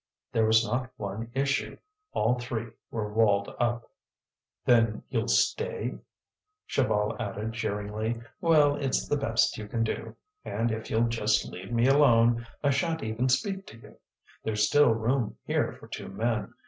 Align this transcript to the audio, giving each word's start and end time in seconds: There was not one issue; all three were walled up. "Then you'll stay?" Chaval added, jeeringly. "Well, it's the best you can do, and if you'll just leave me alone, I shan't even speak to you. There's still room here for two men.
There 0.31 0.47
was 0.47 0.65
not 0.65 0.89
one 0.97 1.29
issue; 1.35 1.77
all 2.11 2.39
three 2.39 2.69
were 2.89 3.13
walled 3.13 3.55
up. 3.59 3.87
"Then 4.65 5.03
you'll 5.09 5.27
stay?" 5.27 5.99
Chaval 6.67 7.15
added, 7.19 7.53
jeeringly. 7.53 8.19
"Well, 8.41 8.75
it's 8.77 9.07
the 9.07 9.15
best 9.15 9.59
you 9.59 9.67
can 9.67 9.83
do, 9.83 10.15
and 10.43 10.71
if 10.71 10.89
you'll 10.89 11.07
just 11.07 11.45
leave 11.47 11.71
me 11.71 11.85
alone, 11.85 12.47
I 12.63 12.71
shan't 12.71 13.03
even 13.03 13.29
speak 13.29 13.67
to 13.67 13.77
you. 13.77 13.97
There's 14.43 14.65
still 14.65 14.89
room 14.91 15.37
here 15.45 15.71
for 15.79 15.87
two 15.87 16.07
men. 16.07 16.55